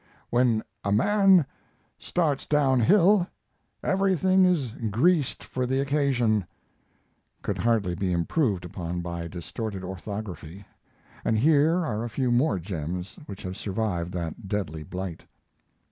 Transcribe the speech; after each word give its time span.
"When 0.31 0.63
a 0.83 0.91
man 0.91 1.45
starts 1.99 2.47
down 2.47 2.79
hill 2.79 3.27
everything 3.83 4.45
is 4.45 4.71
greased 4.89 5.43
for 5.43 5.67
the 5.67 5.79
occasion," 5.79 6.47
could 7.43 7.59
hardly 7.59 7.93
be 7.93 8.11
improved 8.11 8.65
upon 8.65 9.01
by 9.01 9.27
distorted 9.27 9.83
orthography, 9.83 10.65
and 11.23 11.37
here 11.37 11.75
are 11.85 12.03
a 12.03 12.09
few 12.09 12.31
more 12.31 12.57
gems 12.57 13.19
which 13.27 13.43
have 13.43 13.55
survived 13.55 14.11
that 14.13 14.47
deadly 14.47 14.81
blight. 14.81 15.21